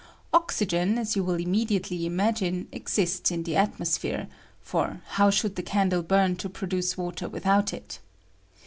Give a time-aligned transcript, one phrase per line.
[0.33, 4.27] Oxy gen, as you wiU immediately imagine, exists in the atmospliere;
[4.59, 7.99] for how should the candle bum to produce water without it?